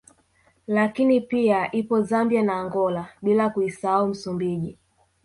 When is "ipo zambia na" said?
1.71-2.53